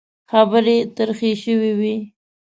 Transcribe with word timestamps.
خبرې 0.31 0.77
ترخې 0.95 1.31
شوې 1.43 1.71
وې. 1.79 1.95